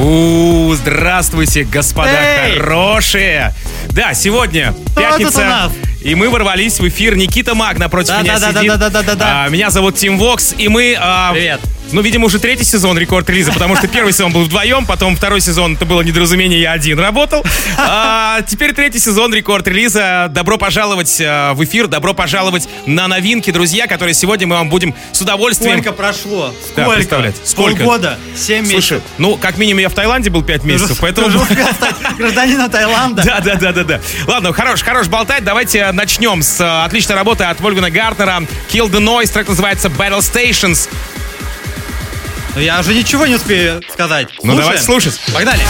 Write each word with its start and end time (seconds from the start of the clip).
У, 0.00 0.72
здравствуйте, 0.76 1.64
господа 1.64 2.08
Эй! 2.10 2.58
хорошие! 2.58 3.52
Да, 3.90 4.14
сегодня 4.14 4.74
пятница, 4.96 5.70
и 6.00 6.14
мы 6.14 6.30
ворвались 6.30 6.80
в 6.80 6.88
эфир. 6.88 7.16
Никита 7.16 7.54
Маг 7.54 7.78
напротив 7.78 8.14
да, 8.14 8.22
меня 8.22 8.38
да, 8.38 8.50
сидит. 8.50 8.68
Да, 8.68 8.76
да, 8.78 8.88
да, 8.88 9.02
да, 9.02 9.14
да, 9.14 9.44
а, 9.44 9.48
Меня 9.50 9.68
зовут 9.68 9.96
Тим 9.96 10.16
Вокс, 10.16 10.54
и 10.56 10.68
мы... 10.68 10.96
А, 10.98 11.32
Привет. 11.34 11.60
Ну, 11.92 12.02
видимо, 12.02 12.26
уже 12.26 12.38
третий 12.38 12.64
сезон 12.64 12.96
рекорд-релиза, 12.98 13.52
потому 13.52 13.74
что 13.74 13.88
первый 13.88 14.12
сезон 14.12 14.32
был 14.32 14.44
вдвоем, 14.44 14.86
потом 14.86 15.16
второй 15.16 15.40
сезон 15.40 15.74
это 15.74 15.84
было 15.84 16.02
недоразумение, 16.02 16.60
я 16.60 16.72
один 16.72 17.00
работал. 17.00 17.44
А, 17.76 18.42
теперь 18.42 18.72
третий 18.74 19.00
сезон 19.00 19.34
рекорд-релиза. 19.34 20.28
Добро 20.30 20.56
пожаловать 20.56 21.20
а, 21.20 21.52
в 21.54 21.64
эфир, 21.64 21.88
добро 21.88 22.14
пожаловать 22.14 22.68
на 22.86 23.08
новинки, 23.08 23.50
друзья, 23.50 23.88
которые 23.88 24.14
сегодня 24.14 24.46
мы 24.46 24.56
вам 24.56 24.68
будем 24.68 24.94
с 25.12 25.20
удовольствием... 25.20 25.80
Сколько 25.80 25.92
прошло? 25.92 26.54
Сколько? 26.64 26.90
Да, 26.90 26.96
представлять. 26.96 27.36
Сколько? 27.42 27.78
Полгода? 27.78 28.18
Семь 28.36 28.60
месяцев? 28.60 28.84
Слушай, 28.84 29.02
ну, 29.18 29.36
как 29.36 29.58
минимум 29.58 29.80
я 29.80 29.88
в 29.88 29.94
Таиланде 29.94 30.30
был 30.30 30.44
пять 30.44 30.62
месяцев, 30.62 30.98
поэтому... 31.00 31.28
Гражданина 32.18 32.68
Таиланда. 32.68 33.24
Да, 33.24 33.40
да, 33.40 33.56
да, 33.56 33.72
да, 33.72 33.84
да. 33.84 34.00
Ладно, 34.28 34.52
хорош, 34.52 34.82
хорош 34.82 35.08
болтать. 35.08 35.42
Давайте 35.42 35.90
начнем 35.90 36.42
с 36.42 36.60
а, 36.60 36.84
отличной 36.84 37.16
работы 37.16 37.44
от 37.44 37.60
Вольгана 37.60 37.90
Гартнера. 37.90 38.42
Kill 38.70 38.88
the 38.88 39.00
Noise, 39.00 39.32
трек 39.32 39.48
называется 39.48 39.88
Battle 39.88 40.20
Stations. 40.20 40.88
Но 42.54 42.60
я 42.60 42.80
уже 42.80 42.94
ничего 42.94 43.26
не 43.26 43.36
успею 43.36 43.82
сказать. 43.92 44.28
Ну 44.42 44.56
давайте 44.56 44.82
слушать. 44.82 45.20
Погнали. 45.32 45.62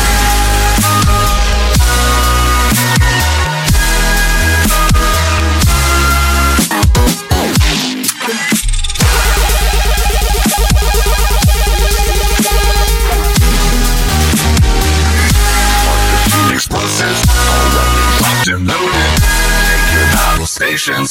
Stations. 20.60 21.10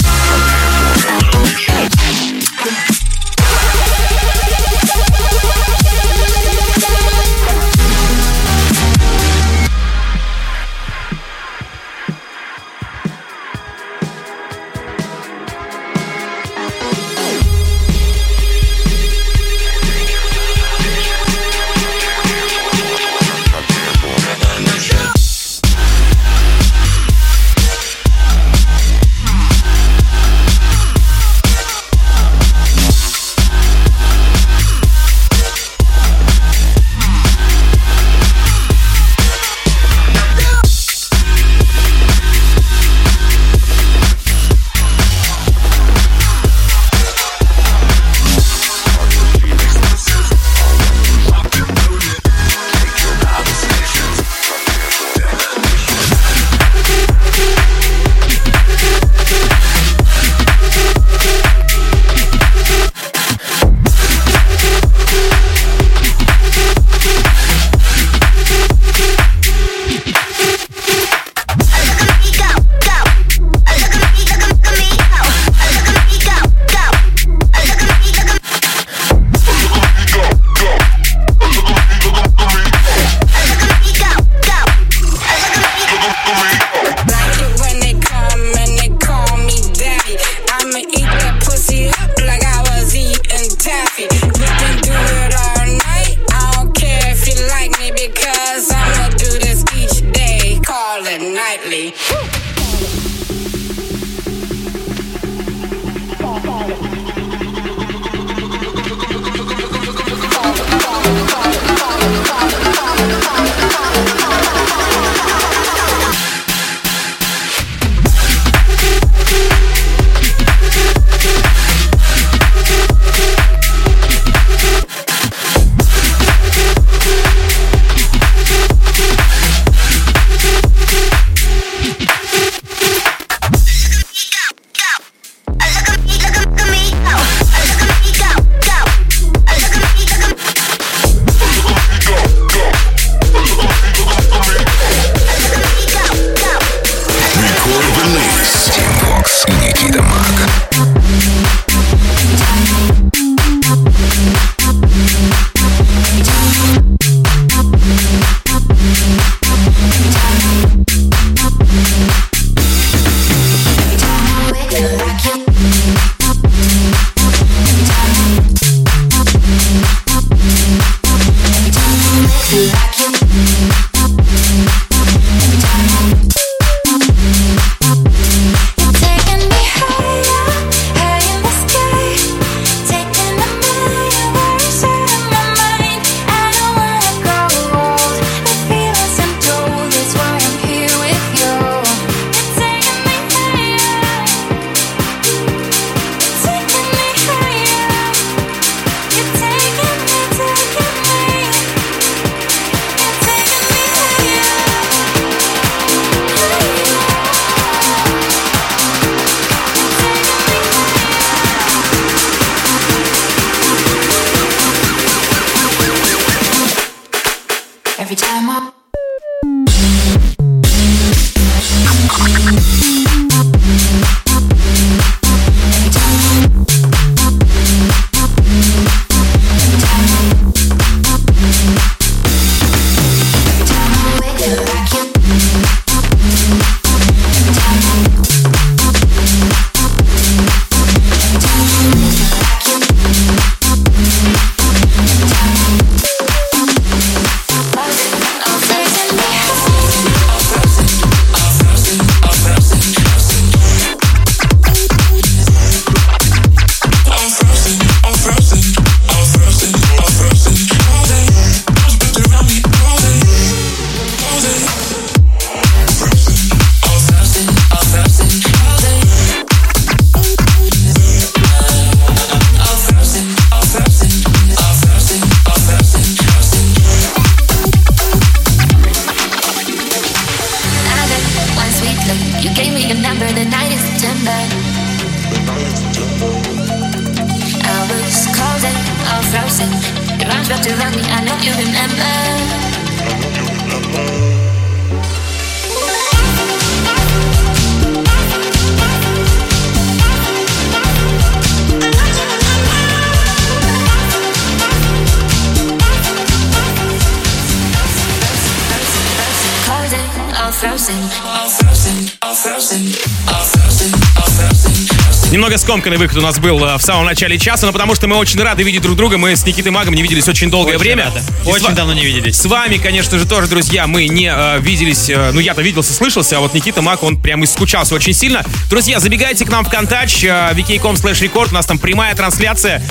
Скомканный 315.69 315.98
выход 315.98 316.18
у 316.18 316.21
нас 316.21 316.39
был 316.39 316.66
э, 316.66 316.77
в 316.80 316.81
самом 316.81 317.06
начале 317.06 317.38
часа, 317.38 317.68
но 317.68 317.71
потому 317.71 317.94
что 317.94 318.07
мы 318.07 318.16
очень 318.16 318.42
рады 318.42 318.63
видеть 318.63 318.81
друг 318.81 318.95
друга. 318.95 319.19
Мы 319.19 319.36
с 319.36 319.45
Никитой 319.45 319.71
Магом 319.71 319.94
не 319.94 320.01
виделись 320.01 320.27
очень 320.27 320.50
долгое 320.50 320.77
Очень 320.77 320.80
время. 320.80 321.04
рады. 321.04 321.21
И 321.45 321.48
Очень 321.48 321.68
с 321.68 321.74
давно 321.75 321.94
не 321.94 322.04
виделись. 322.04 322.38
С 322.38 322.45
вами, 322.45 322.77
конечно 322.77 323.19
же, 323.19 323.27
тоже, 323.27 323.48
друзья, 323.48 323.86
мы 323.86 324.07
не 324.07 324.33
э, 324.36 324.60
виделись, 324.62 325.12
э, 325.12 325.30
ну 325.31 325.39
я-то 325.39 325.62
виделся, 325.62 325.94
слышался, 325.94 326.38
а 326.38 326.39
вот 326.39 326.56
Никита 326.56 326.81
Мак, 326.81 327.04
он 327.04 327.21
прям 327.21 327.44
искучался 327.44 327.94
очень 327.94 328.13
сильно. 328.13 328.44
Друзья, 328.71 329.00
забегайте 329.00 329.45
к 329.45 329.50
нам 329.50 329.63
в 329.63 329.69
Контач, 329.69 330.24
э, 330.24 330.30
vk.com 330.56 330.95
slash 330.95 331.21
record, 331.21 331.50
у 331.51 331.54
нас 331.54 331.68
там 331.68 331.77
прямая 331.77 332.15
трансляция. 332.15 332.81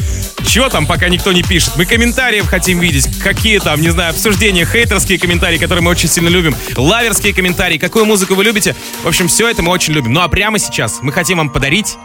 Чего 0.47 0.69
там, 0.69 0.87
пока 0.87 1.09
никто 1.09 1.33
не 1.33 1.43
пишет? 1.43 1.73
Мы 1.75 1.85
комментариев 1.85 2.47
хотим 2.47 2.79
видеть, 2.79 3.09
какие 3.25 3.59
там, 3.59 3.81
не 3.81 3.89
знаю, 3.89 4.11
обсуждения, 4.11 4.65
хейтерские 4.65 5.19
комментарии, 5.19 5.59
которые 5.59 5.83
мы 5.83 5.91
очень 5.91 6.09
сильно 6.09 6.29
любим, 6.29 6.55
лаверские 6.77 7.35
комментарии, 7.35 7.79
какую 7.79 8.05
музыку 8.05 8.37
вы 8.37 8.45
любите. 8.45 8.77
В 9.03 9.09
общем, 9.09 9.27
все 9.27 9.49
это 9.49 9.63
мы 9.63 9.73
очень 9.73 9.95
любим. 9.95 10.13
Ну 10.13 10.21
а 10.21 10.29
прямо 10.29 10.61
сейчас 10.61 11.01
мы 11.03 11.13
хотим 11.13 11.39
вам 11.39 11.51
подарить 11.51 11.97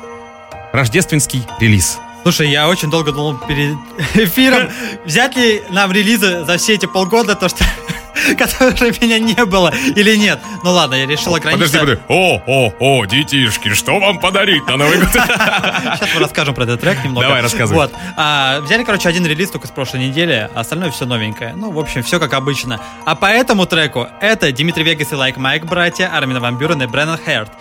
рождественский 0.74 1.46
релиз. 1.60 2.00
Слушай, 2.24 2.50
я 2.50 2.68
очень 2.68 2.90
долго 2.90 3.12
думал 3.12 3.38
перед 3.38 3.78
эфиром, 4.16 4.70
взять 5.06 5.36
ли 5.36 5.62
нам 5.70 5.92
релизы 5.92 6.44
за 6.46 6.58
все 6.58 6.74
эти 6.74 6.86
полгода, 6.86 7.36
то, 7.36 7.48
что 7.50 7.64
которые 8.38 8.94
меня 9.02 9.20
не 9.20 9.46
было, 9.46 9.74
или 9.96 10.16
нет. 10.16 10.40
Ну 10.64 10.72
ладно, 10.72 10.96
я 10.96 11.06
решил 11.06 11.36
ограничиться. 11.36 12.00
О, 12.08 12.42
о, 12.48 12.74
о, 12.80 13.06
детишки, 13.06 13.74
что 13.74 14.00
вам 14.00 14.20
подарить 14.20 14.66
на 14.66 14.78
Новый 14.78 15.00
год? 15.00 15.10
Сейчас 15.14 16.10
мы 16.16 16.22
расскажем 16.22 16.56
про 16.56 16.64
этот 16.64 16.81
трек 16.81 17.04
немного. 17.04 17.28
Давай, 17.28 17.42
рассказывай. 17.42 17.76
Вот. 17.76 17.94
А, 18.16 18.62
взяли, 18.62 18.84
короче, 18.84 19.10
один 19.10 19.26
релиз 19.26 19.52
только 19.52 19.68
с 19.68 19.72
прошлой 19.72 20.08
недели, 20.08 20.50
а 20.56 20.62
остальное 20.62 20.92
все 20.92 21.06
новенькое. 21.06 21.54
Ну, 21.56 21.72
в 21.72 21.80
общем, 21.80 22.04
все 22.04 22.19
как 22.19 22.34
обычно. 22.34 22.80
А 23.06 23.16
по 23.16 23.26
этому 23.26 23.66
треку 23.66 24.08
это 24.22 24.52
Dimitri 24.51 24.84
Vegas 24.84 25.12
и 25.12 25.16
Like 25.16 25.38
Mike, 25.38 25.66
братья, 25.66 26.10
Армина 26.16 26.40
Ван 26.40 26.58
Бюрен 26.58 26.81
и 26.81 26.88
Brennan 26.88 27.19
Heart. 27.24 27.51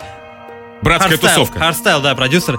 Братская 0.83 1.17
тусовка. 1.19 1.59
Хардстайл, 1.59 2.01
да, 2.01 2.15
продюсер. 2.15 2.59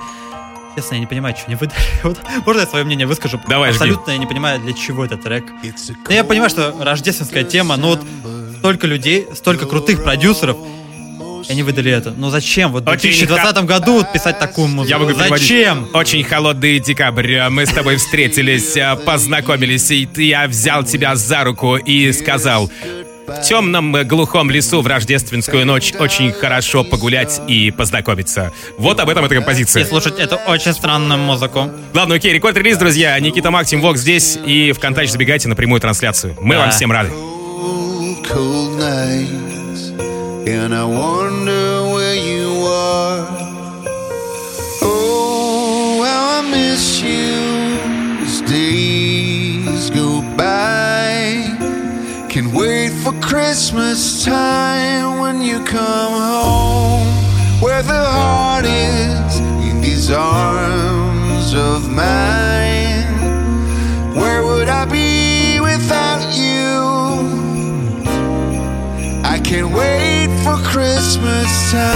Честно, 0.75 0.96
я 0.96 1.00
не 1.02 1.06
понимаю, 1.06 1.36
что 1.36 1.46
они 1.48 1.56
выдали. 1.56 1.80
Вот, 2.04 2.18
можно 2.46 2.62
я 2.62 2.68
свое 2.68 2.86
мнение 2.86 3.08
выскажу? 3.08 3.40
Давай, 3.48 3.72
жги. 3.72 3.78
Абсолютно 3.78 4.12
я 4.12 4.18
не 4.18 4.25
понимаю, 4.25 4.60
для 4.60 4.74
чего 4.74 5.06
этот 5.06 5.24
трек. 5.24 5.46
Ну, 5.64 6.12
я 6.16 6.24
понимаю, 6.24 6.50
что 6.50 6.75
рождественская 6.80 7.44
тема, 7.44 7.78
но 7.78 7.90
вот 7.90 8.02
столько 8.60 8.88
людей, 8.88 9.28
столько 9.36 9.66
крутых 9.66 10.04
продюсеров, 10.04 10.58
и 11.48 11.52
они 11.52 11.64
выдали 11.64 11.92
это. 11.92 12.14
Ну 12.16 12.30
зачем? 12.30 12.72
Вот 12.72 12.86
в 12.86 12.88
Очень 12.88 13.10
2020 13.10 13.66
году 13.66 13.94
вот 13.98 14.14
писать 14.14 14.40
такую 14.40 14.70
музыку. 14.70 14.90
Я 14.90 14.98
могу. 14.98 15.14
Зачем? 15.14 15.90
Очень 15.94 16.24
холодный 16.24 16.80
декабрь. 16.80 17.50
Мы 17.50 17.66
с 17.66 17.70
тобой 17.70 17.98
встретились, 17.98 18.78
э, 18.78 18.96
познакомились, 18.96 19.92
и 19.92 20.06
ты- 20.06 20.24
я 20.24 20.48
взял 20.48 20.84
тебя 20.84 21.16
за 21.16 21.44
руку 21.44 21.75
и 21.75 22.12
сказал... 22.14 22.72
В 23.28 23.42
темном 23.42 23.96
э, 23.96 24.04
глухом 24.04 24.52
лесу 24.52 24.81
в 24.81 24.88
рождественскую 24.88 25.66
ночь 25.66 25.94
очень 25.98 26.31
хорошо 26.31 26.84
погулять 26.84 27.42
и 27.48 27.72
познакомиться. 27.72 28.52
Вот 28.78 29.00
об 29.00 29.10
этом 29.10 29.24
эта 29.25 29.34
И 29.36 29.38
композиция. 29.38 29.86
слушать 29.86 30.20
эту 30.20 30.36
очень 30.48 30.74
странную 30.74 31.20
музыку. 31.20 31.70
Ладно, 31.94 32.16
окей, 32.16 32.34
рекорд-релиз, 32.34 32.78
друзья. 32.78 33.18
Никита 33.20 33.50
Максим 33.52 33.81
Вок 33.81 33.98
здесь. 33.98 34.38
И 34.46 34.72
ВКонтакте 34.74 35.12
забегайте 35.14 35.48
на 35.48 35.56
прямую 35.56 35.80
трансляцию. 35.81 36.36
Мы 36.42 36.56
Да. 36.56 36.62
вам 36.62 36.72
всем 36.72 36.92
рады. 36.92 37.10
cold, 37.10 38.25
cold 38.30 38.78
nights, 38.80 39.92
and 40.46 40.74
I 40.74 40.84
wonder 40.84 41.84
where 41.94 42.16
you 42.16 42.66
are. 42.68 43.25
Oh, 44.81 46.04
how 46.04 46.42
I 46.42 46.42
miss 46.52 47.02
you 47.02 48.24
as 48.25 48.42
days. 48.50 49.43
Can 52.34 52.52
wait 52.52 52.90
for 52.90 53.14
Christmas 53.22 54.26
time 54.26 55.20
when 55.20 55.40
you 55.40 55.64
come 55.66 56.14
home, 56.14 57.06
where 57.62 57.84
the 57.84 57.94
heart 57.94 58.66
is 58.66 59.40
in 59.70 59.80
these 59.82 60.10
arms 60.10 61.54
of 61.54 61.92
mine. 61.92 63.06
Where 64.16 64.44
would 64.44 64.68
I 64.68 64.86
be 64.86 65.60
without 65.60 66.26
you? 66.36 66.74
I 69.24 69.38
can't 69.38 69.72
wait 69.72 70.30
for 70.44 70.58
Christmas 70.72 71.72
time. 71.72 71.94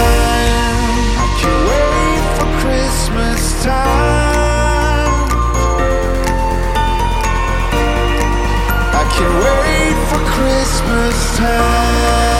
I 1.18 1.28
can't 1.40 1.62
wait 1.72 2.22
for 2.38 2.48
Christmas 2.62 3.64
time. 3.64 4.38
I 8.94 9.02
can't 9.16 9.36
wait 9.42 9.87
Christmas 10.38 11.36
time. 11.36 12.37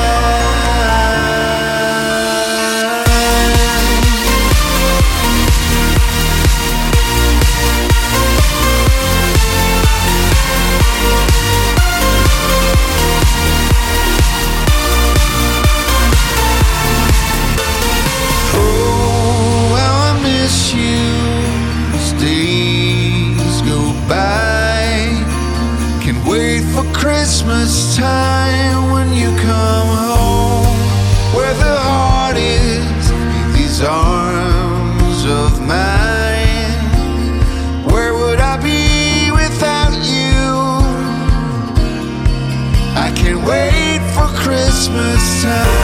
Christmas 44.89 45.43
time. 45.43 45.78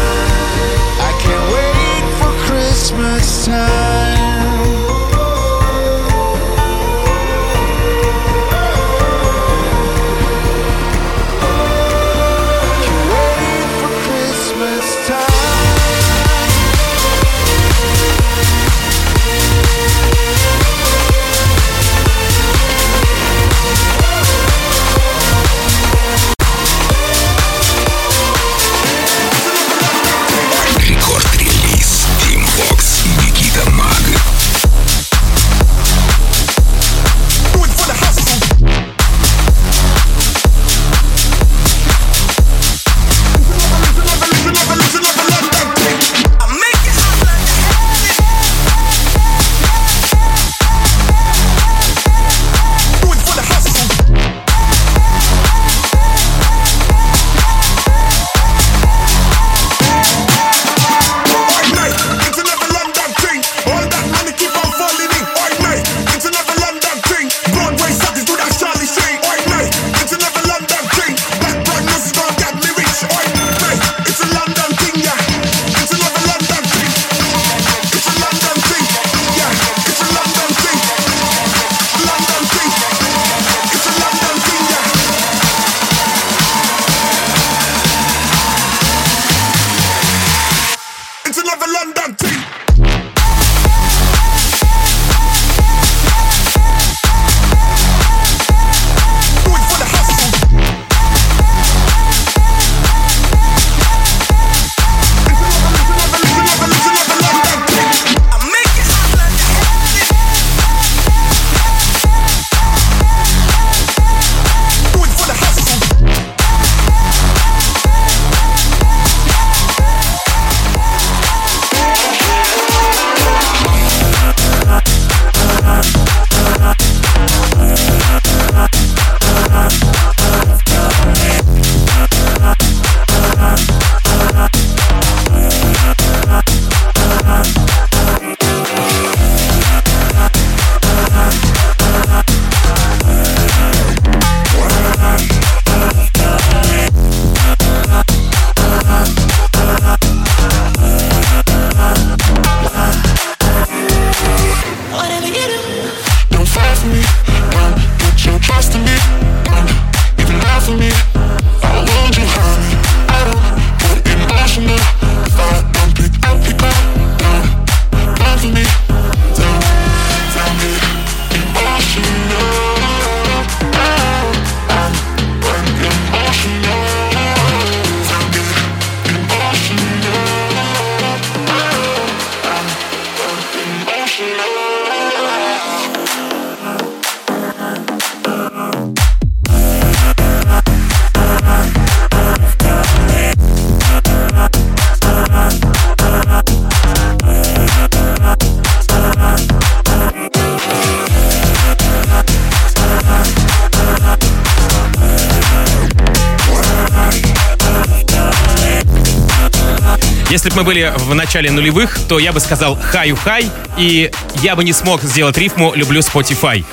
Мы 210.55 210.63
были 210.63 210.93
в 210.97 211.15
начале 211.15 211.51
нулевых, 211.51 211.99
то 212.09 212.19
я 212.19 212.33
бы 212.33 212.41
сказал 212.41 212.77
хаю-хай, 212.77 213.51
и 213.77 214.11
я 214.43 214.55
бы 214.55 214.65
не 214.65 214.73
смог 214.73 215.03
сделать 215.03 215.37
рифму 215.37 215.73
«люблю 215.75 216.01
Spotify». 216.01 216.65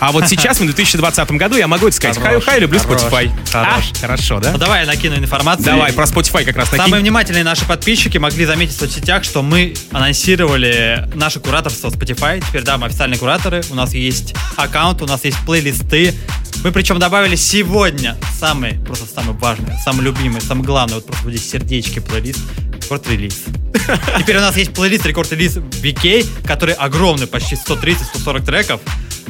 А 0.00 0.12
вот 0.12 0.28
сейчас, 0.28 0.60
в 0.60 0.64
2020 0.64 1.30
году, 1.32 1.56
я 1.56 1.66
могу 1.66 1.86
это 1.86 1.96
сказать. 1.96 2.16
Хорош, 2.16 2.44
Хаю-хай, 2.44 2.60
люблю 2.60 2.78
хорош, 2.78 3.02
Spotify. 3.02 3.30
хорош. 3.50 3.84
А, 3.94 4.00
хорошо, 4.00 4.40
да? 4.40 4.52
Ну, 4.52 4.58
давай 4.58 4.80
я 4.82 4.86
накину 4.86 5.16
информацию. 5.16 5.66
Давай, 5.66 5.92
про 5.92 6.04
Spotify 6.04 6.44
как 6.44 6.56
раз 6.56 6.70
накинь. 6.70 6.84
Самые 6.84 7.00
внимательные 7.00 7.44
наши 7.44 7.64
подписчики 7.64 8.18
могли 8.18 8.44
заметить 8.44 8.74
в 8.74 8.78
соцсетях, 8.78 9.24
что 9.24 9.42
мы 9.42 9.74
анонсировали 9.92 11.08
наше 11.14 11.40
кураторство 11.40 11.88
Spotify. 11.88 12.42
Теперь, 12.46 12.62
да, 12.62 12.76
мы 12.76 12.86
официальные 12.86 13.18
кураторы. 13.18 13.62
У 13.70 13.74
нас 13.74 13.94
есть 13.94 14.34
аккаунт, 14.56 15.00
у 15.02 15.06
нас 15.06 15.24
есть 15.24 15.38
плейлисты. 15.46 16.14
Мы 16.62 16.72
причем 16.72 16.98
добавили 16.98 17.36
сегодня 17.36 18.16
самый, 18.38 18.74
просто 18.86 19.06
самый 19.12 19.34
важный, 19.36 19.74
самый 19.84 20.02
любимый, 20.02 20.40
самый 20.40 20.64
главный, 20.64 20.94
вот 20.94 21.06
просто 21.06 21.24
вот 21.24 21.32
здесь 21.34 21.50
сердечки 21.50 21.98
плейлист, 21.98 22.40
рекорд-релиз. 22.84 23.42
Теперь 24.18 24.38
у 24.38 24.40
нас 24.40 24.56
есть 24.56 24.72
плейлист 24.72 25.06
рекорд-релиз 25.06 25.56
VK, 25.56 26.26
который 26.46 26.74
огромный, 26.74 27.26
почти 27.26 27.56
130-140 27.56 28.44
треков, 28.44 28.80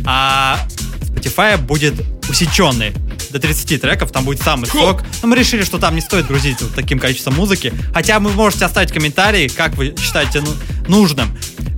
а 0.04 0.58
Spotify 1.02 1.56
будет 1.56 1.94
усеченный 2.28 2.92
до 3.30 3.40
30 3.40 3.80
треков, 3.80 4.12
там 4.12 4.25
будет 4.25 4.40
самый 4.42 4.66
сок. 4.66 5.02
Но 5.23 5.28
мы 5.28 5.37
решили, 5.37 5.64
что 5.64 5.78
там 5.78 5.94
не 5.94 6.00
стоит 6.00 6.26
грузить 6.26 6.62
вот 6.62 6.75
таким 6.75 7.00
количеством 7.00 7.34
музыки. 7.34 7.73
Хотя 7.92 8.20
вы 8.20 8.30
можете 8.30 8.64
оставить 8.64 8.92
комментарии, 8.92 9.49
как 9.49 9.75
вы 9.75 9.94
считаете 9.99 10.40
ну- 10.40 10.54
нужным. 10.87 11.37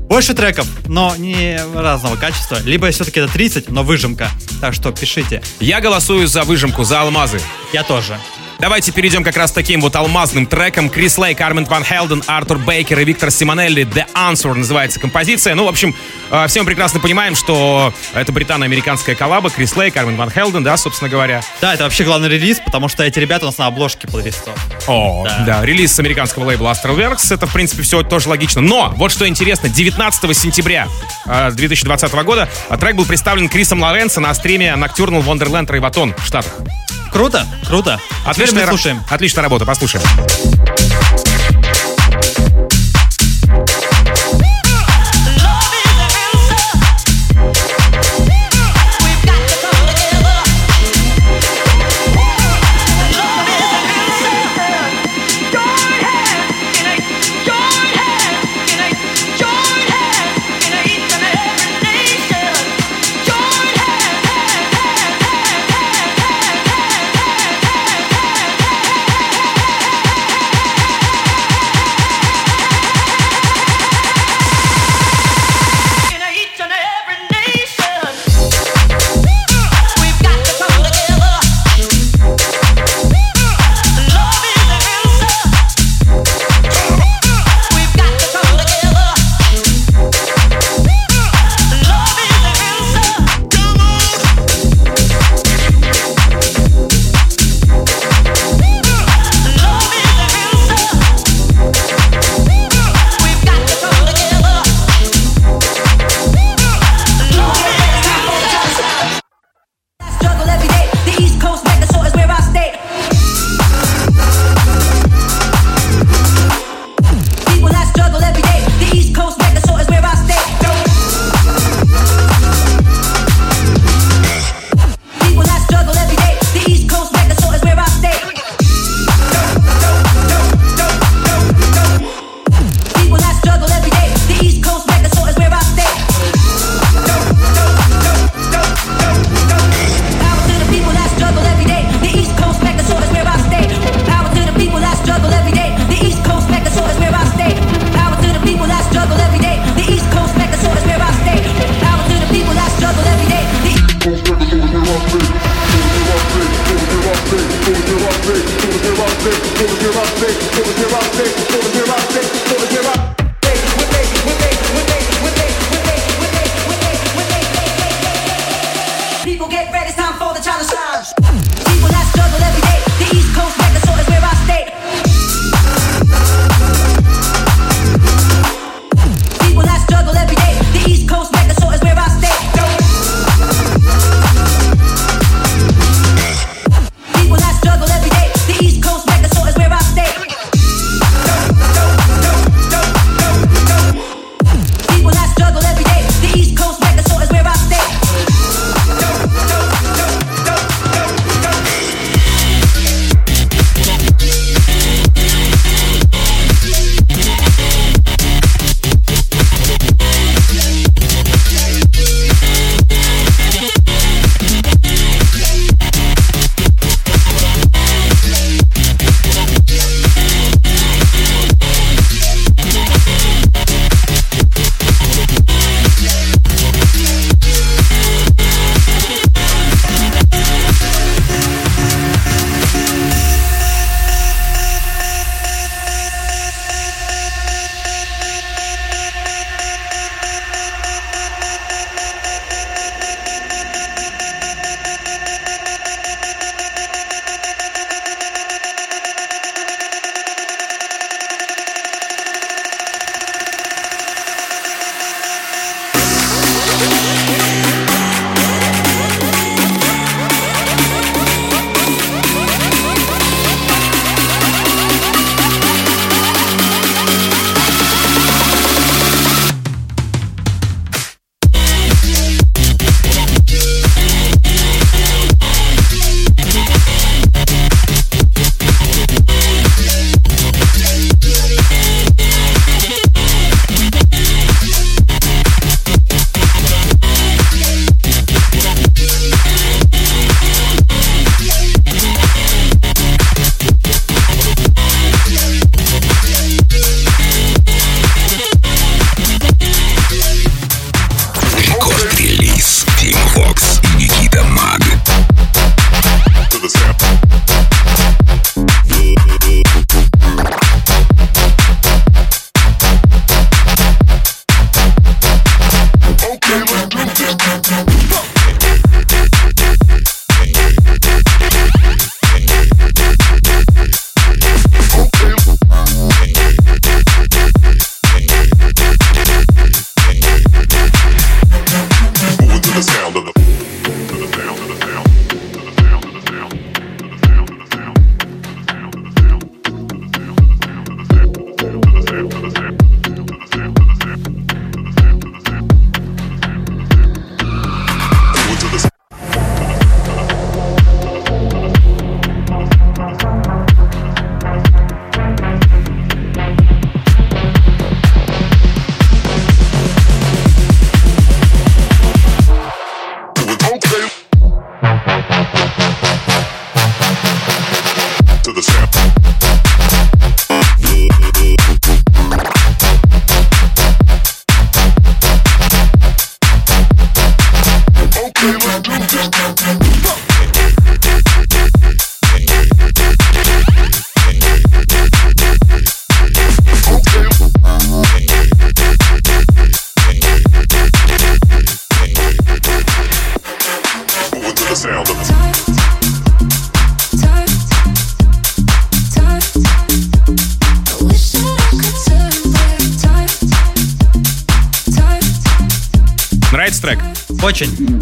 Больше 0.08 0.34
треков, 0.34 0.66
но 0.86 1.16
не 1.16 1.58
разного 1.74 2.16
качества. 2.16 2.58
Либо 2.64 2.90
все-таки 2.90 3.20
это 3.20 3.32
30, 3.32 3.70
но 3.70 3.82
выжимка. 3.82 4.30
Так 4.60 4.74
что 4.74 4.92
пишите. 4.92 5.42
Я 5.58 5.80
голосую 5.80 6.28
за 6.28 6.44
выжимку, 6.44 6.84
за 6.84 7.00
алмазы. 7.00 7.40
Я 7.72 7.82
тоже. 7.82 8.18
Давайте 8.58 8.90
перейдем 8.90 9.22
как 9.22 9.36
раз 9.36 9.52
таким 9.52 9.82
вот 9.82 9.94
алмазным 9.96 10.46
треком. 10.46 10.88
Крис 10.88 11.18
Лейк, 11.18 11.40
Армин 11.42 11.66
Ван 11.66 11.84
Хелден, 11.84 12.22
Артур 12.26 12.58
Бейкер 12.58 12.98
и 13.00 13.04
Виктор 13.04 13.30
Симонелли. 13.30 13.84
The 13.84 14.06
Answer 14.14 14.54
называется 14.54 14.98
композиция. 14.98 15.54
Ну, 15.54 15.64
в 15.64 15.68
общем, 15.68 15.94
э, 16.30 16.46
все 16.48 16.60
мы 16.60 16.66
прекрасно 16.66 16.98
понимаем, 16.98 17.34
что 17.34 17.92
это 18.14 18.32
британо-американская 18.32 19.14
коллаба. 19.14 19.50
Крис 19.50 19.76
Лейк, 19.76 19.94
Армин 19.98 20.16
Ван 20.16 20.30
Хелден, 20.30 20.64
да, 20.64 20.78
собственно 20.78 21.10
говоря. 21.10 21.42
Да, 21.60 21.74
это 21.74 21.84
вообще 21.84 22.04
главный 22.04 22.30
релиз, 22.30 22.58
потому 22.64 22.88
что 22.88 23.04
эти 23.04 23.18
ребята 23.18 23.44
у 23.44 23.48
нас 23.48 23.58
на 23.58 23.66
обложке 23.66 24.08
плейлистов. 24.08 24.54
О, 24.86 25.24
Да. 25.26 25.44
да. 25.46 25.64
релиз 25.64 25.94
с 25.94 25.98
американского 25.98 26.44
лейбла 26.46 26.72
Astralwerks. 26.72 27.34
Это, 27.34 27.46
в 27.46 27.52
принципе, 27.52 27.82
все 27.82 28.02
тоже 28.02 28.30
логично. 28.30 28.62
Но, 28.62 28.92
вот 28.96 29.12
что 29.12 29.28
интересно, 29.28 29.68
19 29.68 30.36
сентября 30.36 30.88
э, 31.26 31.50
2020 31.50 32.12
года 32.24 32.48
э, 32.70 32.76
трек 32.78 32.96
был 32.96 33.04
представлен 33.04 33.50
Крисом 33.50 33.82
Лоренцо 33.82 34.20
на 34.20 34.32
стриме 34.32 34.68
Nocturnal 34.78 35.22
Wonderland 35.22 35.70
Рейватон 35.70 36.14
в 36.16 36.24
Штатах. 36.24 36.52
Круто, 37.16 37.46
круто. 37.66 37.98
А 38.26 38.34
теперь 38.34 38.52
мы 38.52 38.66
слушаем. 38.66 39.02
Отличная 39.08 39.42
работа, 39.42 39.64
послушаем. 39.64 40.04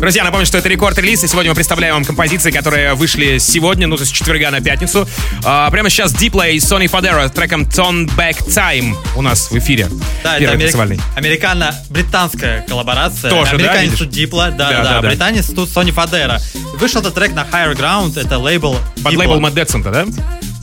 Друзья, 0.05 0.23
напомню, 0.23 0.45
что 0.45 0.59
это 0.59 0.69
рекорд-релиз, 0.69 1.25
и 1.25 1.29
сегодня 1.29 1.53
мы 1.53 1.55
представляем 1.55 1.95
вам 1.95 2.05
композиции, 2.05 2.51
которые 2.51 2.93
вышли 2.93 3.39
сегодня, 3.39 3.87
ну, 3.87 3.97
то 3.97 4.03
есть 4.03 4.15
с 4.15 4.19
четверга 4.19 4.51
на 4.51 4.61
пятницу. 4.61 5.09
А, 5.43 5.71
прямо 5.71 5.89
сейчас 5.89 6.13
Diplo 6.15 6.47
и 6.53 6.59
Sony 6.59 6.91
Fodera 6.91 7.27
с 7.27 7.31
треком 7.31 7.63
Turn 7.63 8.07
Back 8.15 8.47
Time 8.47 8.95
у 9.17 9.23
нас 9.23 9.51
в 9.51 9.57
эфире. 9.57 9.89
Да, 10.23 10.39
Первый 10.39 10.63
это 10.63 10.77
америк- 10.83 11.01
американо-британская 11.17 12.67
коллаборация. 12.69 13.31
Тоже, 13.31 13.53
да, 13.53 13.57
Американец 13.57 13.83
видишь? 13.93 13.99
тут 14.01 14.11
Дипла, 14.11 14.51
да, 14.51 14.69
Да, 14.69 14.71
да, 14.71 14.77
да, 14.77 14.83
да, 14.83 15.01
да. 15.01 15.09
британец 15.09 15.47
тут 15.47 15.71
Сони 15.71 15.91
Фадера. 15.91 16.39
Вышел 16.75 17.01
этот 17.01 17.15
трек 17.15 17.33
на 17.33 17.41
Higher 17.51 17.75
Ground, 17.75 18.21
это 18.21 18.37
лейбл 18.37 18.77
Под 19.03 19.15
Diplo. 19.15 19.17
лейбл 19.17 19.41
Мэтт 19.41 19.55
да? 19.85 20.05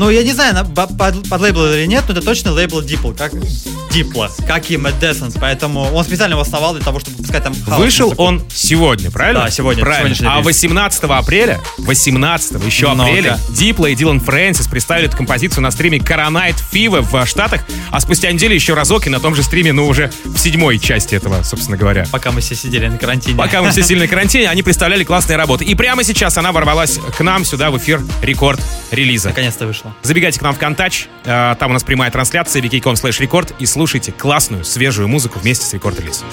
Ну, 0.01 0.09
я 0.09 0.23
не 0.23 0.33
знаю, 0.33 0.55
на- 0.55 0.65
по- 0.65 0.87
под, 0.87 1.29
под 1.29 1.41
лейбл 1.41 1.63
или 1.63 1.85
нет, 1.85 2.05
но 2.07 2.13
это 2.15 2.23
точно 2.23 2.51
лейбл 2.53 2.81
Diplo, 2.81 3.15
как 3.15 3.33
Diplo, 3.33 4.31
как 4.47 4.71
и 4.71 4.77
Мэтт 4.77 4.99
Десенс, 4.99 5.35
поэтому 5.39 5.81
он 5.93 6.03
специально 6.03 6.33
его 6.33 6.41
основал 6.41 6.73
для 6.73 6.83
того, 6.83 6.99
чтобы 6.99 7.17
выпускать 7.17 7.43
там 7.43 7.53
хаос 7.53 7.79
Вышел 7.79 8.05
музыку. 8.07 8.23
он 8.23 8.41
сегодня, 8.51 9.11
правильно? 9.11 9.41
Да, 9.41 9.51
сегодня, 9.51 9.83
Правильно. 9.83 10.15
А 10.33 10.35
релиз. 10.37 10.45
18 10.47 11.03
апреля, 11.03 11.59
18 11.77 12.65
еще 12.65 12.91
апреля, 12.91 13.37
Дипло 13.49 13.85
и 13.85 13.95
Дилан 13.95 14.19
Фрэнсис 14.19 14.67
представили 14.67 15.07
эту 15.07 15.17
композицию 15.17 15.61
на 15.61 15.69
стриме 15.69 15.99
Coronite 15.99 16.63
Fever 16.71 17.01
в 17.01 17.27
Штатах, 17.27 17.61
а 17.91 17.99
спустя 17.99 18.31
неделю 18.31 18.55
еще 18.55 18.73
разок 18.73 19.05
и 19.05 19.11
на 19.11 19.19
том 19.19 19.35
же 19.35 19.43
стриме, 19.43 19.71
ну, 19.71 19.87
уже 19.87 20.11
в 20.25 20.37
седьмой 20.39 20.79
части 20.79 21.13
этого, 21.13 21.43
собственно 21.43 21.77
говоря. 21.77 22.07
Пока 22.11 22.31
мы 22.31 22.41
все 22.41 22.55
сидели 22.55 22.87
на 22.87 22.97
карантине. 22.97 23.37
Пока 23.37 23.61
мы 23.61 23.69
все 23.69 23.83
сильно 23.83 24.05
на 24.05 24.09
карантине, 24.09 24.49
они 24.49 24.63
представляли 24.63 25.03
классные 25.03 25.37
работы. 25.37 25.63
И 25.65 25.75
прямо 25.75 26.03
сейчас 26.03 26.37
она 26.39 26.51
ворвалась 26.51 26.97
к 27.15 27.21
нам 27.21 27.45
сюда 27.45 27.69
в 27.69 27.77
эфир 27.77 28.01
рекорд 28.23 28.59
релиза. 28.89 29.29
Наконец-то 29.29 29.67
Забегайте 30.01 30.39
к 30.39 30.43
нам 30.43 30.53
в 30.53 30.59
Контач, 30.59 31.07
э, 31.23 31.55
там 31.59 31.71
у 31.71 31.73
нас 31.73 31.83
прямая 31.83 32.11
трансляция, 32.11 32.61
wiki.com 32.61 32.95
slash 32.95 33.21
рекорд, 33.21 33.53
и 33.59 33.65
слушайте 33.65 34.11
классную, 34.11 34.65
свежую 34.65 35.07
музыку 35.07 35.39
вместе 35.39 35.65
с 35.65 35.73
рекорд 35.73 35.99
релизом. 35.99 36.27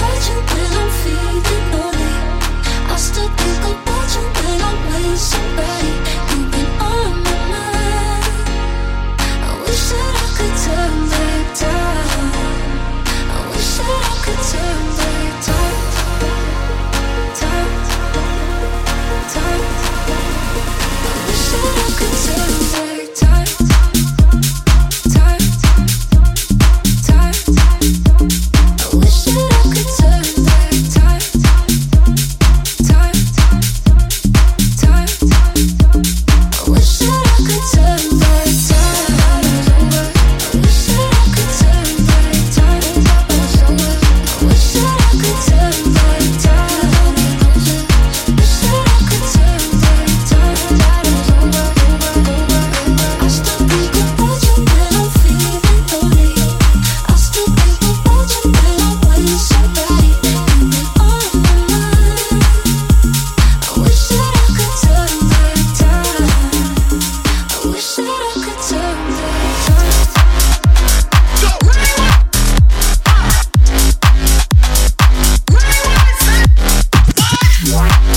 Bye. 77.78 78.07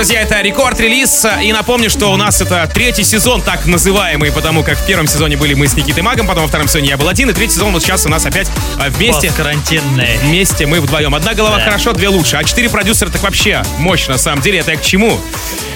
Друзья, 0.00 0.22
это 0.22 0.40
рекорд-релиз. 0.40 1.26
И 1.42 1.52
напомню, 1.52 1.90
что 1.90 2.10
у 2.10 2.16
нас 2.16 2.40
это 2.40 2.66
третий 2.72 3.04
сезон, 3.04 3.42
так 3.42 3.66
называемый, 3.66 4.32
потому 4.32 4.62
как 4.62 4.78
в 4.78 4.86
первом 4.86 5.06
сезоне 5.06 5.36
были 5.36 5.52
мы 5.52 5.68
с 5.68 5.76
Никитой 5.76 6.02
Магом, 6.02 6.26
потом 6.26 6.44
во 6.44 6.48
втором 6.48 6.68
сезоне 6.68 6.88
я 6.88 6.96
был 6.96 7.06
один, 7.06 7.28
и 7.28 7.34
третий 7.34 7.56
сезон 7.56 7.74
вот 7.74 7.82
сейчас 7.82 8.06
у 8.06 8.08
нас 8.08 8.24
опять 8.24 8.50
а, 8.78 8.88
вместе. 8.88 9.30
карантинные. 9.30 10.18
Вместе 10.22 10.64
мы 10.64 10.80
вдвоем. 10.80 11.14
Одна 11.14 11.34
голова 11.34 11.58
Да. 11.58 11.64
хорошо, 11.64 11.92
две 11.92 12.08
лучше. 12.08 12.38
А 12.38 12.44
четыре 12.44 12.70
продюсера 12.70 13.10
так 13.10 13.22
вообще 13.22 13.62
мощно, 13.76 14.14
на 14.14 14.18
самом 14.18 14.40
деле. 14.40 14.60
Это 14.60 14.70
я 14.70 14.78
к 14.78 14.82
чему? 14.82 15.20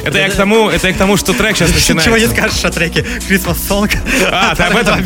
Это 0.05 0.19
я 0.19 0.29
к 0.29 0.35
тому, 0.35 0.69
это 0.69 0.88
я 0.88 0.95
к 0.95 0.97
тому, 0.97 1.17
что 1.17 1.33
трек 1.33 1.57
сейчас 1.57 1.73
начинается. 1.73 2.05
Чего 2.05 2.19
не 2.19 2.29
скажешь 2.29 2.64
о 2.64 2.71
треке 2.71 3.01
Christmas 3.29 3.57
Song? 3.69 3.90
А, 4.31 4.55
ты 4.55 4.62
об 4.64 4.77
этом? 4.77 5.05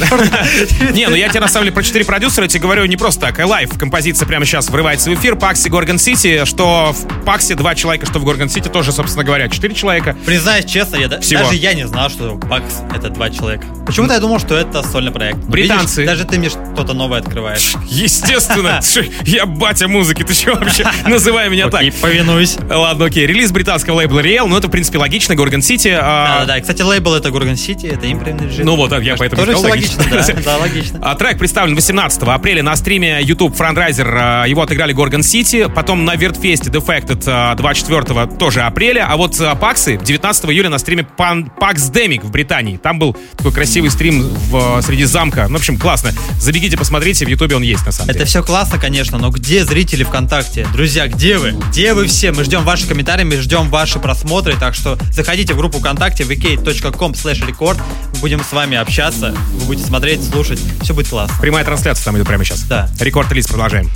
Не, 0.94 1.08
ну 1.08 1.14
я 1.14 1.28
тебе 1.28 1.40
на 1.40 1.48
самом 1.48 1.64
деле 1.64 1.74
про 1.74 1.82
четыре 1.82 2.04
продюсера 2.04 2.44
я 2.44 2.48
тебе 2.48 2.60
говорю 2.60 2.84
не 2.86 2.96
просто 2.96 3.20
так. 3.20 3.38
Alive 3.38 3.76
композиция 3.78 4.26
прямо 4.26 4.44
сейчас 4.44 4.68
врывается 4.68 5.10
в 5.10 5.14
эфир. 5.14 5.36
PAX 5.36 5.68
и 5.68 5.73
Gorgon 5.73 5.98
City. 5.98 6.44
Что 6.44 6.92
в 6.92 7.24
PAX 7.24 7.47
е 7.47 7.54
два 7.54 7.74
человека, 7.74 8.06
что 8.06 8.18
в 8.18 8.24
Gorgon 8.24 8.48
City 8.48 8.68
тоже, 8.68 8.92
собственно 8.92 9.24
говоря, 9.24 9.48
четыре 9.48 9.74
человека. 9.74 10.16
Признаюсь 10.26 10.64
честно, 10.64 10.96
я 10.96 11.20
Всего. 11.20 11.42
даже 11.42 11.54
я 11.56 11.74
не 11.74 11.86
знал, 11.86 12.10
что 12.10 12.34
PAX 12.34 12.82
это 12.94 13.10
два 13.10 13.30
человека. 13.30 13.66
Почему-то 13.86 14.14
я 14.14 14.20
думал, 14.20 14.38
что 14.38 14.56
это 14.56 14.82
сольный 14.82 15.12
проект. 15.12 15.38
Британцы. 15.38 16.02
видишь, 16.02 16.18
даже 16.18 16.24
ты 16.24 16.38
мне 16.38 16.48
что-то 16.48 16.92
новое 16.94 17.20
открываешь. 17.20 17.74
Естественно. 17.86 18.80
Я 19.24 19.46
батя 19.46 19.88
музыки. 19.88 20.22
Ты 20.22 20.34
что 20.34 20.54
вообще? 20.54 20.86
Называй 21.06 21.48
меня 21.48 21.68
так. 21.68 21.84
Повинуюсь. 22.00 22.56
Ладно, 22.68 23.06
окей. 23.06 23.26
Релиз 23.26 23.52
британского 23.52 23.96
лейбла 23.96 24.20
Realm. 24.20 24.46
Ну, 24.46 24.56
это, 24.56 24.68
в 24.68 24.70
принципе, 24.70 24.87
логично. 24.96 25.34
Gorgon 25.34 25.62
City. 25.62 25.88
а, 25.88 26.38
Да-да-да. 26.40 26.58
И, 26.58 26.60
Кстати, 26.62 26.82
лейбл 26.82 27.14
это 27.14 27.30
Gorgon 27.30 27.56
City, 27.56 27.86
это 27.86 28.06
им 28.06 28.20
принадлежит. 28.20 28.64
Ну 28.64 28.76
вот, 28.76 28.92
я 29.02 29.16
поэтому 29.16 29.44
Тоже 29.44 29.58
сказал, 29.58 29.76
все 29.78 29.88
логично, 29.98 30.04
да, 30.10 30.42
да, 30.44 30.56
логично. 30.58 30.98
А 31.02 31.14
трек 31.14 31.38
представлен 31.38 31.74
18 31.74 32.22
апреля 32.22 32.62
на 32.62 32.74
стриме 32.76 33.20
YouTube 33.22 33.54
Fundraiser. 33.56 34.08
а, 34.18 34.44
Его 34.46 34.62
отыграли 34.62 34.92
Gorgon 34.92 35.22
City. 35.22 35.66
Потом 35.74 36.04
на 36.04 36.14
Вертфесте 36.16 36.70
Defected 36.70 37.22
а, 37.26 37.54
24 37.54 38.26
тоже 38.38 38.62
апреля. 38.62 39.06
А 39.10 39.16
вот 39.16 39.38
а, 39.40 39.54
PAX 39.54 39.86
ы 39.86 39.96
19 39.96 40.44
июля 40.46 40.68
на 40.70 40.78
стриме 40.78 41.04
Pan- 41.16 41.50
Pax 41.60 41.92
Demic 41.92 42.24
в 42.24 42.30
Британии. 42.30 42.76
Там 42.76 42.98
был 42.98 43.16
такой 43.36 43.52
красивый 43.52 43.90
стрим 43.90 44.22
в, 44.50 44.80
среди 44.82 45.04
замка. 45.04 45.46
Ну, 45.48 45.56
в 45.56 45.60
общем, 45.60 45.76
классно. 45.78 46.12
Забегите, 46.40 46.76
посмотрите. 46.76 47.24
В 47.24 47.28
Ютубе 47.28 47.56
он 47.56 47.62
есть, 47.62 47.84
на 47.86 47.92
самом 47.92 48.10
Это 48.10 48.20
деле. 48.20 48.26
все 48.26 48.42
классно, 48.42 48.78
конечно, 48.78 49.18
но 49.18 49.30
где 49.30 49.64
зрители 49.64 50.04
ВКонтакте? 50.04 50.66
Друзья, 50.72 51.06
где 51.08 51.38
вы? 51.38 51.50
Где 51.70 51.94
вы 51.94 52.06
все? 52.06 52.32
Мы 52.32 52.44
ждем 52.44 52.62
ваши 52.64 52.86
комментарии, 52.86 53.24
мы 53.24 53.36
ждем 53.36 53.68
ваши 53.68 53.98
просмотры, 53.98 54.54
так 54.58 54.74
что 54.78 54.98
заходите 55.12 55.54
в 55.54 55.56
группу 55.56 55.78
ВКонтакте 55.78 56.24
vk.com 56.24 57.12
slash 57.12 57.46
record, 57.46 57.80
будем 58.20 58.42
с 58.42 58.52
вами 58.52 58.76
общаться, 58.76 59.34
вы 59.54 59.66
будете 59.66 59.86
смотреть, 59.86 60.24
слушать, 60.26 60.60
все 60.82 60.94
будет 60.94 61.08
классно. 61.08 61.36
Прямая 61.40 61.64
трансляция 61.64 62.04
там 62.04 62.16
идет 62.16 62.26
прямо 62.26 62.44
сейчас. 62.44 62.62
Да. 62.62 62.88
Рекорд-релиз 62.98 63.46
продолжаем. 63.46 63.90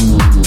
I 0.00 0.37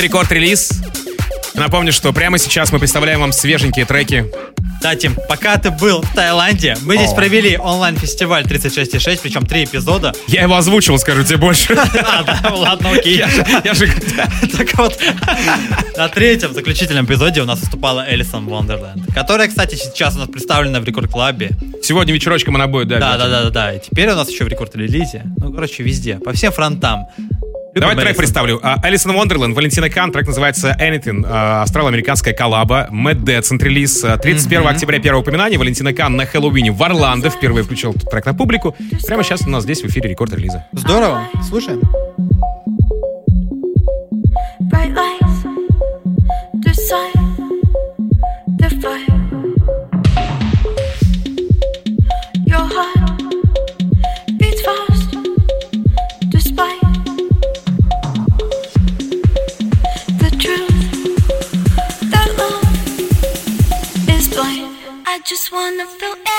Это 0.00 0.06
рекорд-релиз. 0.06 0.80
Напомню, 1.52 1.92
что 1.92 2.10
прямо 2.14 2.38
сейчас 2.38 2.72
мы 2.72 2.78
представляем 2.78 3.20
вам 3.20 3.32
свеженькие 3.32 3.84
треки. 3.84 4.24
Да, 4.80 4.96
Тим, 4.96 5.14
пока 5.28 5.58
ты 5.58 5.70
был 5.70 6.00
в 6.00 6.14
Таиланде, 6.14 6.78
мы 6.84 6.96
здесь 6.96 7.12
О. 7.12 7.14
провели 7.14 7.58
онлайн-фестиваль 7.58 8.44
36.6, 8.44 9.20
причем 9.22 9.44
три 9.44 9.64
эпизода. 9.64 10.14
Я 10.26 10.44
его 10.44 10.56
озвучил, 10.56 10.98
скажу 10.98 11.22
тебе 11.22 11.36
больше. 11.36 11.74
А, 12.02 12.22
да, 12.22 12.54
ладно, 12.54 12.92
окей. 12.92 13.22
Я 13.62 13.74
же-. 13.74 13.92
Так 14.56 14.78
вот, 14.78 14.98
на 15.98 16.08
третьем 16.08 16.54
заключительном 16.54 17.04
эпизоде 17.04 17.42
у 17.42 17.44
нас 17.44 17.60
выступала 17.60 18.06
Элисон 18.08 18.46
Вондерленд, 18.46 19.12
которая, 19.12 19.48
кстати, 19.48 19.74
сейчас 19.74 20.16
у 20.16 20.20
нас 20.20 20.30
представлена 20.30 20.80
в 20.80 20.84
Рекорд 20.86 21.10
Клабе. 21.10 21.50
Сегодня 21.82 22.14
вечерочком 22.14 22.54
она 22.54 22.68
будет, 22.68 22.88
да. 22.88 23.00
Да, 23.00 23.18
да, 23.18 23.28
да, 23.28 23.50
да. 23.50 23.74
И 23.74 23.80
теперь 23.80 24.08
у 24.08 24.14
нас 24.14 24.30
еще 24.30 24.44
в 24.44 24.48
рекорд-релизе. 24.48 25.24
Ну, 25.36 25.52
короче, 25.52 25.82
везде, 25.82 26.14
по 26.14 26.32
всем 26.32 26.52
фронтам. 26.52 27.06
Любим 27.72 27.82
Давай 27.82 27.94
трек 27.96 28.08
Элисон. 28.08 28.18
представлю. 28.18 28.60
А, 28.62 28.78
Алисон 28.82 29.12
Вондерленд, 29.12 29.54
Валентина 29.54 29.88
Кан, 29.88 30.10
трек 30.10 30.26
называется 30.26 30.76
Anything, 30.80 31.24
а, 31.24 31.62
австрало-американская 31.62 32.34
коллаба, 32.34 32.88
Mad 32.90 33.22
Dead, 33.22 33.62
релиз 33.62 34.04
31 34.20 34.66
октября, 34.66 34.98
первое 34.98 35.22
упоминание, 35.22 35.56
Валентина 35.56 35.92
Кан 35.92 36.16
на 36.16 36.26
Хэллоуине 36.26 36.72
в 36.72 36.82
Орландо 36.82 37.30
впервые 37.30 37.62
включил 37.62 37.92
этот 37.92 38.10
трек 38.10 38.26
на 38.26 38.34
публику. 38.34 38.74
Прямо 39.06 39.22
сейчас 39.22 39.42
у 39.46 39.50
нас 39.50 39.62
здесь 39.62 39.82
в 39.82 39.86
эфире 39.86 40.10
рекорд-релиза. 40.10 40.66
Здорово, 40.72 41.28
слушаем. 41.48 41.80
Bright 44.70 44.94
lights, 44.94 45.46
decide 46.64 47.19
of 65.80 65.88
feel. 65.88 66.29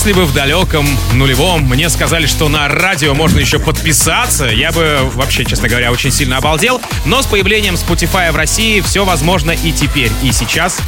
Если 0.00 0.14
бы 0.14 0.24
в 0.24 0.32
далеком 0.32 0.86
нулевом 1.12 1.60
мне 1.64 1.90
сказали, 1.90 2.24
что 2.24 2.48
на 2.48 2.68
радио 2.68 3.12
можно 3.12 3.38
еще 3.38 3.58
подписаться, 3.58 4.46
я 4.46 4.72
бы 4.72 5.00
вообще, 5.12 5.44
честно 5.44 5.68
говоря, 5.68 5.92
очень 5.92 6.10
сильно 6.10 6.38
обалдел. 6.38 6.80
Но 7.04 7.20
с 7.20 7.26
появлением 7.26 7.74
Spotify 7.74 8.32
в 8.32 8.36
России 8.36 8.80
все 8.80 9.04
возможно 9.04 9.50
и 9.50 9.72
теперь, 9.72 10.10
и 10.22 10.32
сейчас. 10.32 10.78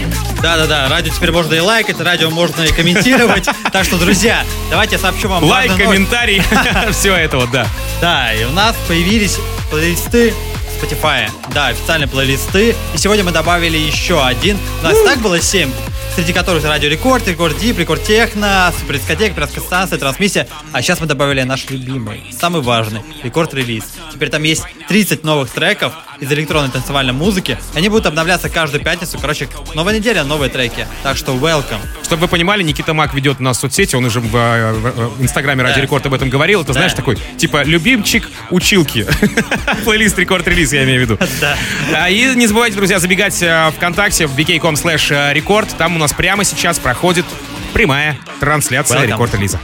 Да-да-да, 0.40 0.88
радио 0.88 1.12
теперь 1.12 1.30
можно 1.30 1.52
и 1.52 1.60
лайкать, 1.60 2.00
радио 2.00 2.30
можно 2.30 2.62
и 2.62 2.72
комментировать. 2.72 3.46
Так 3.70 3.84
что, 3.84 3.98
друзья, 3.98 4.44
давайте 4.70 4.94
я 4.94 4.98
сообщу 4.98 5.28
вам 5.28 5.44
Лайк, 5.44 5.76
комментарий, 5.76 6.42
все 6.92 7.14
это 7.14 7.36
вот, 7.36 7.50
да. 7.50 7.66
Да, 8.00 8.32
и 8.32 8.44
у 8.44 8.50
нас 8.52 8.74
появились 8.88 9.36
плейлисты 9.70 10.32
Spotify. 10.80 11.30
Да, 11.52 11.66
официальные 11.66 12.08
плейлисты. 12.08 12.74
И 12.94 12.98
сегодня 12.98 13.24
мы 13.24 13.30
добавили 13.30 13.76
еще 13.76 14.24
один. 14.24 14.56
У 14.80 14.84
нас 14.84 14.96
так 15.04 15.18
было 15.18 15.38
7 15.38 15.70
среди 16.14 16.32
которых 16.32 16.64
Радио 16.64 16.90
Рекорд, 16.90 17.26
Рекорд 17.26 17.58
Deep, 17.58 17.78
Рекорд 17.78 18.02
Техно, 18.04 18.72
Супер 18.78 18.98
Дискотека, 18.98 19.34
Пиратская 19.34 19.64
станция, 19.64 19.98
Трансмиссия. 19.98 20.46
А 20.72 20.82
сейчас 20.82 21.00
мы 21.00 21.06
добавили 21.06 21.42
наш 21.42 21.70
любимый, 21.70 22.22
самый 22.38 22.60
важный, 22.60 23.00
Рекорд 23.22 23.54
Релиз. 23.54 23.84
Теперь 24.12 24.28
там 24.28 24.42
есть 24.42 24.64
30 24.88 25.24
новых 25.24 25.50
треков 25.50 25.94
из 26.22 26.30
электронной 26.32 26.70
танцевальной 26.70 27.12
музыки. 27.12 27.58
Они 27.74 27.88
будут 27.88 28.06
обновляться 28.06 28.48
каждую 28.48 28.82
пятницу. 28.82 29.18
Короче, 29.20 29.48
новая 29.74 29.98
неделя, 29.98 30.22
новые 30.22 30.48
треки. 30.50 30.86
Так 31.02 31.16
что 31.16 31.34
welcome. 31.34 31.80
Чтобы 32.04 32.22
вы 32.22 32.28
понимали, 32.28 32.62
Никита 32.62 32.94
Мак 32.94 33.12
ведет 33.12 33.40
нас 33.40 33.58
соцсети, 33.58 33.96
он 33.96 34.04
уже 34.04 34.20
в, 34.20 34.34
э, 34.36 34.72
в, 34.72 35.18
в 35.18 35.22
инстаграме 35.22 35.62
Радио 35.64 35.76
Да. 35.76 35.82
Рекорд 35.82 36.06
об 36.06 36.14
этом 36.14 36.30
говорил. 36.30 36.60
Это, 36.60 36.68
Да. 36.68 36.74
знаешь, 36.74 36.92
такой, 36.94 37.18
типа, 37.36 37.64
любимчик 37.64 38.28
училки. 38.50 39.04
Плейлист 39.84 40.16
рекорд-релиз, 40.16 40.72
я 40.72 40.84
имею 40.84 41.00
в 41.00 41.02
виду. 41.02 41.18
Да. 41.40 41.56
А, 41.92 42.08
И 42.08 42.34
не 42.36 42.46
забывайте, 42.46 42.76
друзья, 42.76 43.00
забегать 43.00 43.42
э, 43.42 43.72
ВКонтакте 43.76 44.26
в 44.28 44.36
vk.com 44.38 44.74
slash 44.74 45.32
рекорд. 45.32 45.68
Там 45.76 45.96
у 45.96 45.98
нас 45.98 46.12
прямо 46.12 46.44
сейчас 46.44 46.78
проходит 46.78 47.26
прямая 47.74 48.16
трансляция 48.38 49.04
рекорд-релиза. 49.06 49.58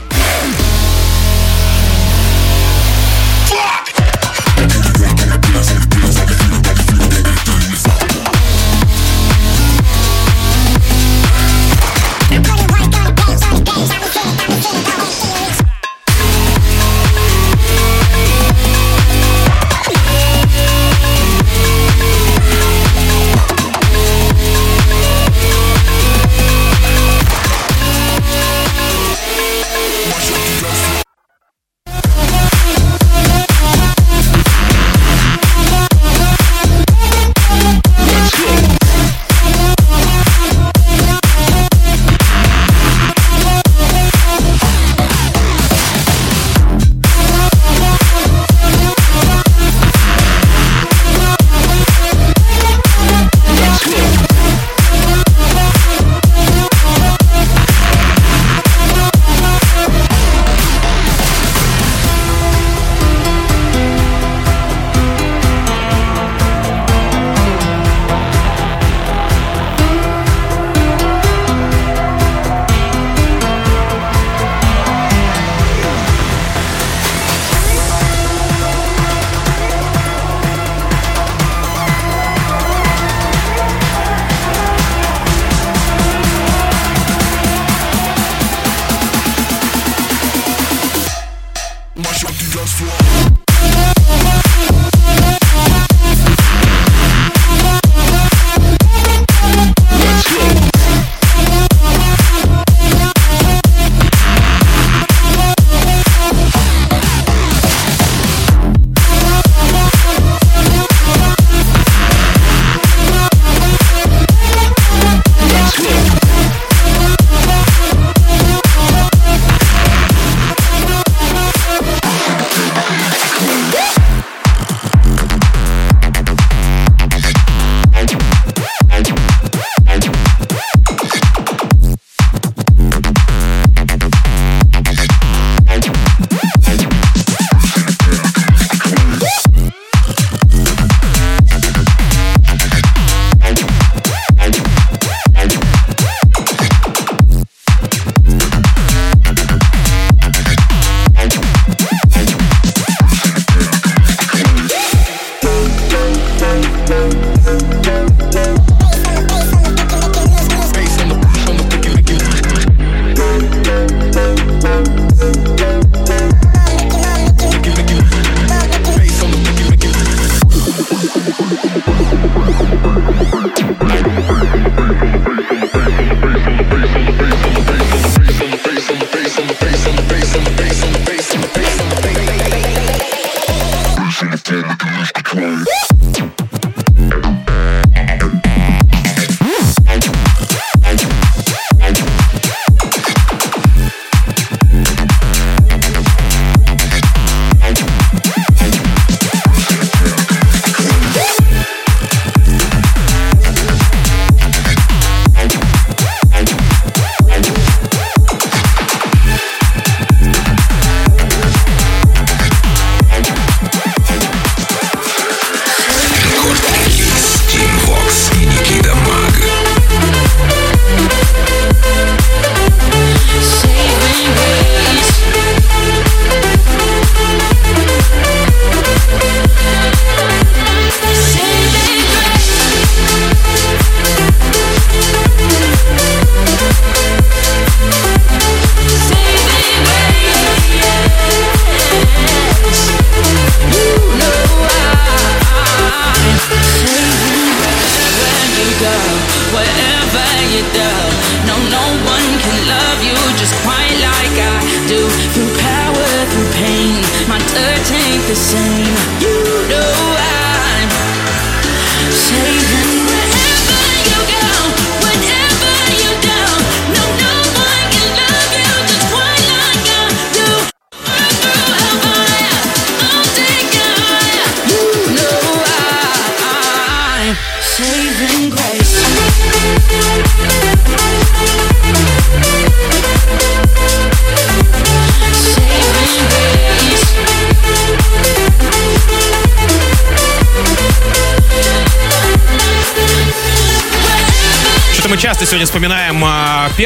Club. 185.29 185.78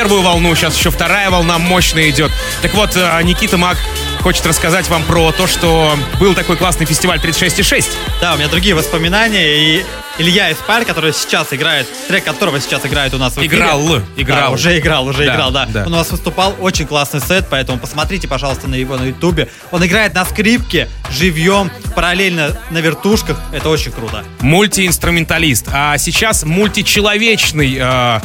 Первую 0.03 0.21
волну, 0.21 0.53
сейчас 0.53 0.77
еще 0.77 0.91
вторая 0.91 1.29
волна 1.29 1.57
мощная 1.59 2.09
идет. 2.09 2.29
Так 2.61 2.73
вот, 2.73 2.91
а, 2.97 3.23
Никита 3.23 3.57
Мак 3.57 3.77
хочет 4.19 4.45
рассказать 4.45 4.89
вам 4.89 5.01
про 5.03 5.31
то, 5.31 5.47
что 5.47 5.97
был 6.19 6.35
такой 6.35 6.57
классный 6.57 6.85
фестиваль 6.85 7.19
36,6. 7.19 7.89
Да, 8.19 8.33
у 8.33 8.37
меня 8.37 8.49
другие 8.49 8.75
воспоминания, 8.75 9.55
и 9.55 9.85
Илья 10.19 10.51
Испаль, 10.51 10.85
который 10.85 11.11
сейчас 11.11 11.53
играет, 11.53 11.87
трек 12.07 12.23
которого 12.23 12.59
сейчас 12.61 12.85
играет 12.85 13.15
у 13.15 13.17
нас 13.17 13.33
в 13.33 13.39
эфире. 13.39 13.57
Играл, 13.57 13.81
играл. 14.15 14.39
Да, 14.41 14.49
уже 14.51 14.77
играл, 14.77 15.07
уже 15.07 15.25
Да, 15.25 15.33
играл, 15.33 15.51
да. 15.51 15.65
да. 15.65 15.83
Он 15.87 15.93
у 15.93 15.97
нас 15.97 16.11
выступал, 16.11 16.55
очень 16.59 16.85
классный 16.85 17.19
сет, 17.19 17.47
поэтому 17.49 17.79
посмотрите, 17.79 18.27
пожалуйста, 18.27 18.67
на 18.67 18.75
его 18.75 18.95
на 18.95 19.05
ютубе. 19.05 19.49
Он 19.71 19.83
играет 19.83 20.13
на 20.13 20.23
скрипке, 20.25 20.87
живьем, 21.09 21.71
параллельно 21.95 22.55
на 22.69 22.77
вертушках, 22.77 23.39
это 23.51 23.69
очень 23.69 23.91
круто. 23.91 24.23
Мультиинструменталист. 24.41 25.67
А 25.73 25.97
сейчас 25.97 26.43
мультичеловечный 26.43 27.77
э, 27.79 28.19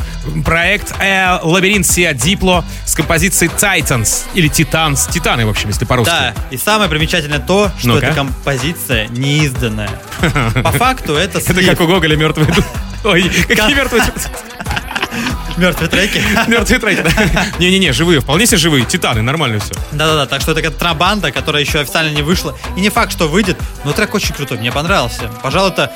проект 0.45 0.95
э, 1.01 1.39
Лабиринт 1.43 1.87
Сиа 1.87 2.13
Дипло 2.13 2.67
с 2.85 2.95
композицией 2.95 3.51
Titans 3.51 4.25
или 4.35 4.49
Титанс. 4.49 5.07
Титаны, 5.07 5.47
в 5.47 5.51
общем, 5.51 5.69
если 5.69 5.87
по-русски. 5.87 6.11
Да, 6.11 6.35
и 6.51 6.59
самое 6.59 6.91
примечательное 6.91 7.39
то, 7.39 7.71
что 7.79 7.89
Ну-ка. 7.89 8.07
эта 8.07 8.15
композиция 8.15 9.09
неизданная. 9.09 9.91
По 10.63 10.73
факту 10.73 11.15
это 11.15 11.41
слив. 11.41 11.78
Как 11.79 11.89
у 11.89 11.91
Гоголя 11.91 12.17
мертвые 12.17 12.49
Ой, 13.05 13.31
какие 13.47 13.75
мертвые 13.75 14.03
Мертвые 15.57 15.89
треки. 15.89 16.23
Мертвые 16.47 16.79
треки, 16.79 17.03
да. 17.03 17.47
Не-не-не, 17.59 17.93
живые, 17.93 18.21
вполне 18.21 18.47
себе 18.47 18.59
живые. 18.59 18.85
Титаны, 18.85 19.23
нормально 19.23 19.59
все. 19.59 19.75
Да-да-да, 19.91 20.27
так 20.27 20.41
что 20.41 20.53
это 20.53 20.63
контрабанда, 20.63 21.33
которая 21.33 21.63
еще 21.63 21.81
официально 21.81 22.11
не 22.11 22.23
вышла. 22.23 22.57
И 22.77 22.81
не 22.81 22.91
факт, 22.91 23.11
что 23.11 23.27
выйдет, 23.27 23.57
но 23.85 23.93
трек 23.93 24.15
очень 24.15 24.35
крутой, 24.35 24.59
мне 24.59 24.71
понравился. 24.71 25.29
Пожалуй, 25.43 25.71
это 25.71 25.93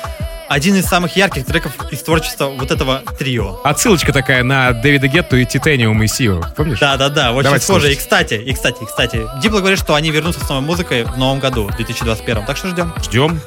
один 0.49 0.75
из 0.75 0.85
самых 0.85 1.15
ярких 1.15 1.45
треков 1.45 1.71
из 1.91 2.01
творчества 2.01 2.47
вот 2.47 2.71
этого 2.71 3.03
трио. 3.17 3.61
Отсылочка 3.63 4.11
такая 4.11 4.43
на 4.43 4.73
Дэвида 4.73 5.07
Гетту 5.07 5.37
и 5.37 5.45
Титаниум 5.45 6.01
и 6.03 6.07
Сио. 6.07 6.41
Помнишь? 6.57 6.79
Да-да-да, 6.79 7.31
очень 7.31 7.43
Давайте 7.43 7.65
схоже. 7.65 7.79
слушать. 7.81 7.97
И 7.97 7.99
кстати, 8.01 8.33
и 8.33 8.53
кстати, 8.53 8.83
и 8.83 8.85
кстати, 8.85 9.21
Дипло 9.41 9.59
говорит, 9.59 9.79
что 9.79 9.95
они 9.95 10.11
вернутся 10.11 10.43
с 10.43 10.49
новой 10.49 10.61
музыкой 10.65 11.03
в 11.03 11.17
новом 11.17 11.39
году, 11.39 11.67
в 11.67 11.75
2021. 11.77 12.45
Так 12.45 12.57
что 12.57 12.69
ждем. 12.69 12.93
Ждем. 13.01 13.39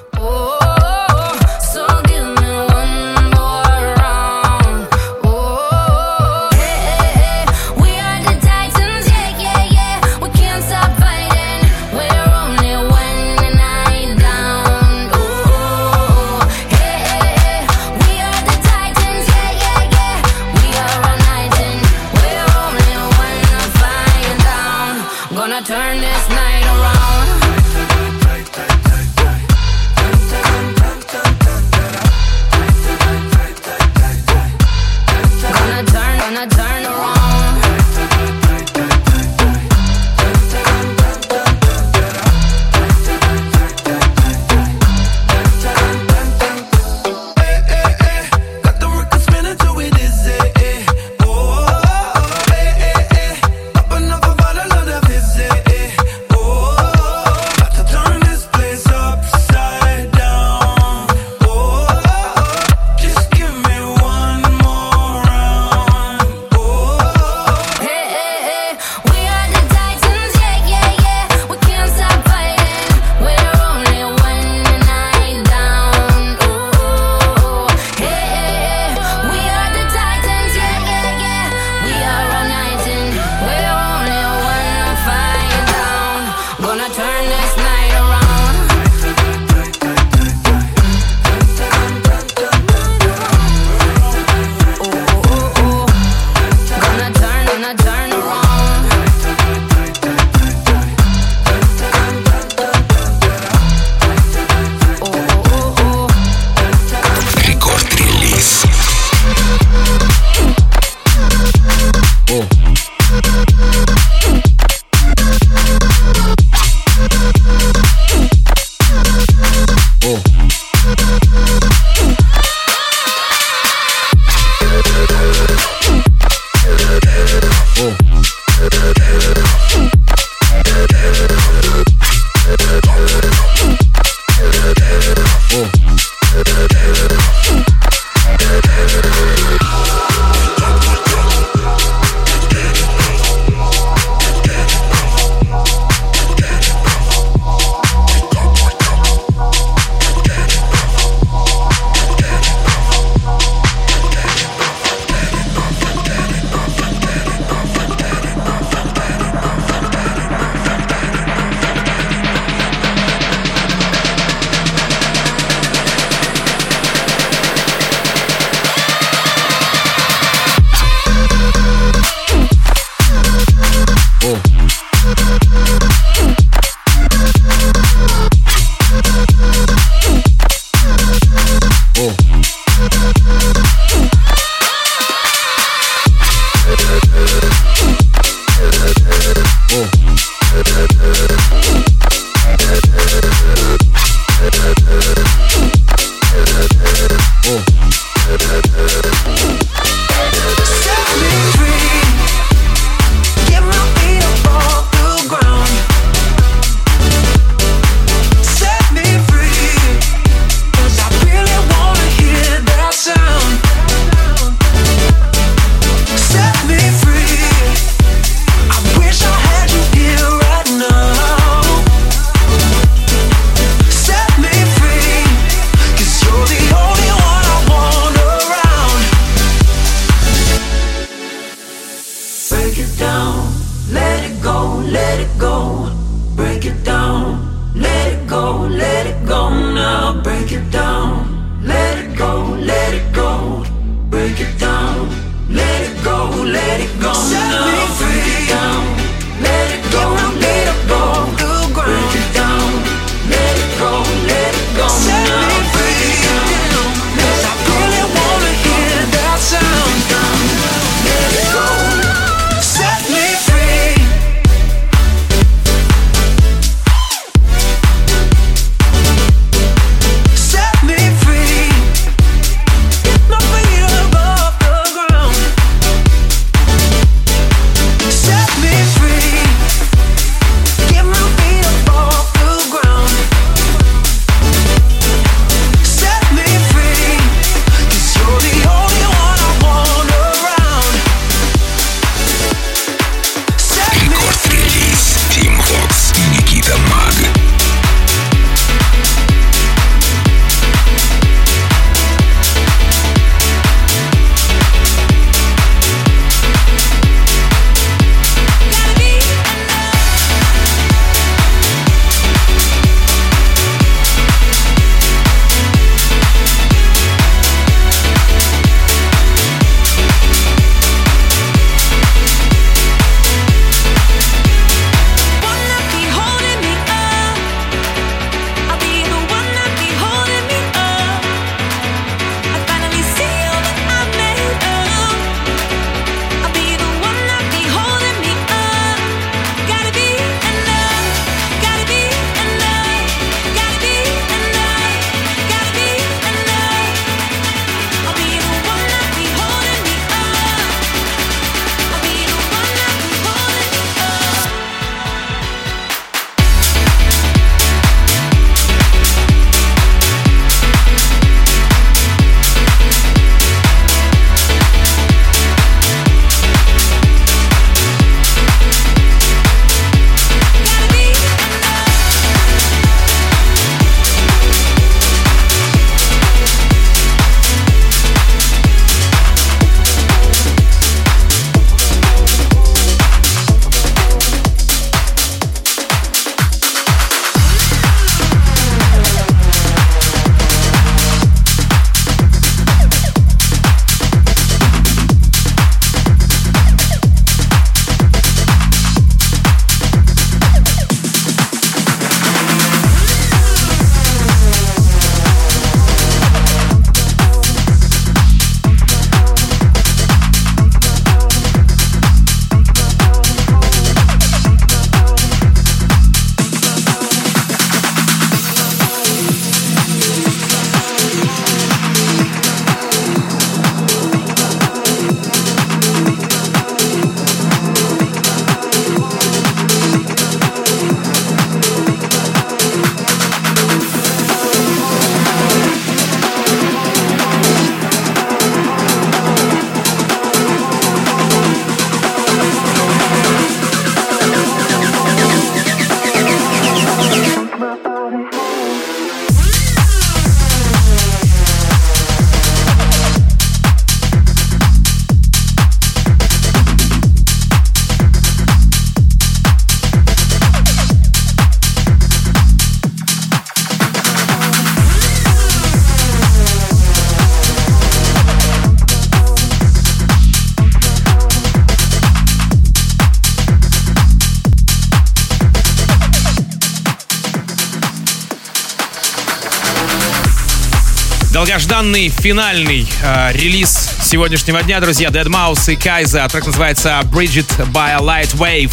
Долгожданный 481.67 482.09
финальный 482.11 482.87
э, 483.03 483.33
релиз 483.33 483.91
сегодняшнего 484.03 484.63
дня, 484.63 484.81
друзья. 484.81 485.09
Dead 485.09 485.27
Mouse 485.27 485.73
и 485.73 485.77
Кайза. 485.77 486.27
Трек 486.31 486.47
называется 486.47 487.01
Bridget 487.05 487.49
by 487.73 487.91
a 487.91 487.99
Light 487.99 488.35
Wave. 488.37 488.73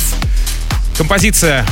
Композиция 0.98 1.66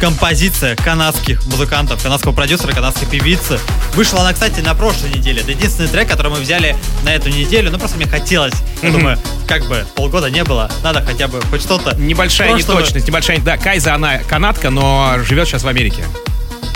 композиция 0.00 0.76
канадских 0.76 1.44
музыкантов, 1.46 2.02
канадского 2.02 2.32
продюсера, 2.32 2.72
канадской 2.72 3.06
певицы. 3.06 3.60
Вышла 3.94 4.20
она, 4.22 4.32
кстати, 4.32 4.60
на 4.60 4.74
прошлой 4.74 5.10
неделе. 5.10 5.42
Это 5.42 5.50
единственный 5.50 5.88
трек, 5.88 6.08
который 6.08 6.32
мы 6.32 6.38
взяли 6.40 6.74
на 7.04 7.10
эту 7.14 7.28
неделю. 7.28 7.70
Ну, 7.70 7.78
просто 7.78 7.98
мне 7.98 8.06
хотелось. 8.06 8.54
Я 8.82 8.88
Мгм. 8.88 8.98
думаю, 8.98 9.18
как 9.46 9.66
бы 9.68 9.86
полгода 9.94 10.30
не 10.30 10.42
было, 10.42 10.70
надо 10.82 11.02
хотя 11.02 11.28
бы 11.28 11.40
хоть 11.50 11.60
что-то. 11.62 11.94
небольшая 11.96 12.48
Прошлого- 12.54 12.78
неточность, 12.78 13.06
небольшая... 13.06 13.38
Да, 13.40 13.58
Кайза, 13.58 13.94
она 13.94 14.18
канадка, 14.20 14.70
но 14.70 15.16
живет 15.28 15.46
сейчас 15.46 15.62
в 15.62 15.68
Америке. 15.68 16.02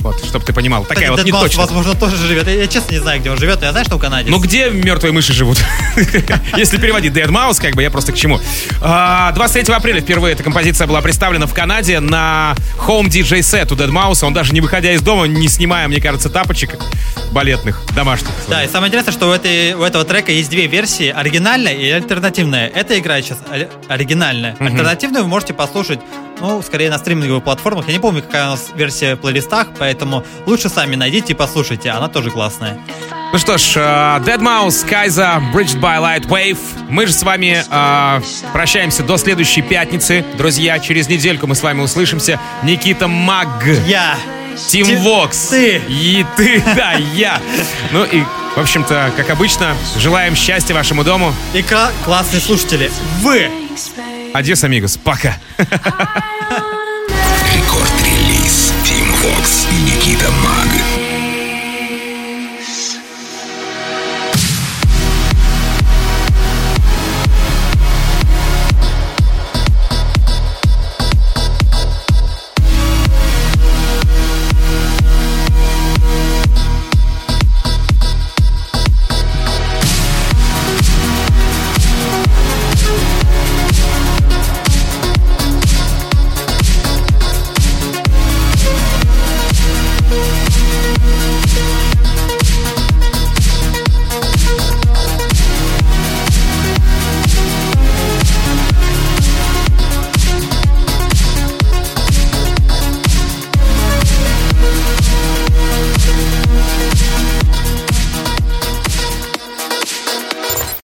Вот, 0.05 0.23
чтобы 0.23 0.45
ты 0.45 0.53
понимал. 0.53 0.85
Такая 0.85 1.11
Кстати, 1.11 1.11
вот 1.11 1.21
Dead 1.21 1.25
не 1.25 1.33
Mouse, 1.33 1.41
точно. 1.41 1.63
возможно, 1.63 1.95
тоже 1.95 2.17
живет. 2.19 2.47
Я, 2.47 2.53
я 2.53 2.67
честно 2.69 2.93
не 2.93 2.99
знаю, 2.99 3.21
где 3.21 3.31
он 3.31 3.39
живет. 3.39 3.63
Я 3.63 3.71
знаю, 3.71 3.87
что 3.87 3.97
в 3.97 4.01
Канаде. 4.01 4.31
Ну 4.31 4.39
где 4.39 4.69
мертвые 4.69 5.13
мыши 5.13 5.33
живут? 5.33 5.59
Если 6.59 6.77
переводить 6.77 7.15
Dead 7.15 7.29
Mouse, 7.29 7.59
как 7.61 7.75
бы 7.75 7.83
я 7.83 7.91
просто 7.91 8.13
к 8.13 8.17
чему. 8.17 8.39
А, 8.83 9.33
23 9.33 9.75
апреля 9.75 10.03
впервые 10.03 10.35
эта 10.35 10.43
композиция 10.43 10.87
была 10.87 11.01
представлена 11.01 11.47
в 11.47 11.55
Канаде 11.55 12.01
на 12.01 12.55
Home 12.87 13.07
DJ 13.07 13.39
Set 13.41 13.73
у 13.73 13.77
Dead 13.77 13.89
Mouse. 13.91 14.25
Он 14.27 14.35
даже 14.35 14.53
не 14.53 14.61
выходя 14.61 14.93
из 14.93 15.01
дома, 15.01 15.25
не 15.27 15.49
снимая, 15.49 15.89
мне 15.89 16.03
кажется, 16.03 16.29
тапочек 16.29 16.79
балетных, 17.33 17.81
домашних. 17.95 18.29
Да, 18.49 18.63
и 18.63 18.69
самое 18.69 18.89
интересное, 18.91 19.13
что 19.13 19.31
у, 19.31 19.33
этой, 19.33 19.73
у 19.73 19.83
этого 19.83 20.05
трека 20.05 20.33
есть 20.33 20.51
две 20.51 20.67
версии, 20.67 21.09
оригинальная 21.09 21.73
и 21.73 21.89
альтернативная. 21.89 22.69
Эта 22.69 22.99
игра 22.99 23.21
сейчас 23.23 23.39
ори- 23.51 23.69
оригинальная. 23.89 24.55
Альтернативную 24.61 25.25
вы 25.25 25.31
можете 25.31 25.55
послушать, 25.55 25.99
ну, 26.41 26.63
скорее 26.63 26.91
на 26.91 26.99
стриминговых 26.99 27.43
платформах. 27.43 27.87
Я 27.87 27.95
не 27.95 28.01
помню, 28.01 28.23
какая 28.23 28.49
у 28.49 28.51
нас 28.51 28.69
версия 28.77 29.15
в 29.15 29.19
плейлистах, 29.21 29.69
поэтому 29.79 29.94
лучше 30.47 30.69
сами 30.69 30.97
найдите 30.97 31.33
и 31.33 31.37
послушайте, 31.37 31.91
она 31.91 32.09
тоже 32.09 32.31
классная. 32.31 32.79
Ну 33.33 33.39
что 33.39 33.59
ж, 33.59 33.73
э, 33.77 33.81
Dead 34.25 34.39
Mouse, 34.39 34.89
Кайза, 34.89 35.43
Bridged 35.53 35.81
by 35.81 35.99
Light 36.01 36.27
Wave. 36.29 36.59
Мы 36.89 37.07
же 37.07 37.13
с 37.13 37.23
вами 37.23 37.65
э, 37.69 38.21
прощаемся 38.53 39.03
до 39.03 39.17
следующей 39.17 39.63
пятницы. 39.63 40.25
Друзья, 40.39 40.79
через 40.79 41.09
недельку 41.09 41.47
мы 41.49 41.55
с 41.57 41.63
вами 41.63 41.81
услышимся. 41.81 42.39
Никита 42.63 43.09
Маг. 43.09 43.49
Я! 43.87 44.17
Тим 44.69 44.87
Ти- 44.87 44.97
Вокс. 44.97 45.49
ты. 45.49 45.83
И 45.89 46.25
ты, 46.37 46.63
да, 46.77 46.93
я. 46.93 47.41
Ну 47.91 48.05
и, 48.05 48.23
в 48.55 48.59
общем-то, 48.61 49.11
как 49.17 49.29
обычно, 49.31 49.75
желаем 49.99 50.37
счастья 50.37 50.75
вашему 50.75 51.03
дому. 51.03 51.35
И 51.55 51.59
кла- 51.59 51.91
классные 52.05 52.41
слушатели. 52.41 52.89
Вы! 53.21 53.51
Адьос, 54.33 54.63
амигос. 54.63 54.97
Пока. 54.97 55.37
Фокс 59.25 59.67
и 59.71 59.81
Никита 59.81 60.31
Маг. 60.43 61.04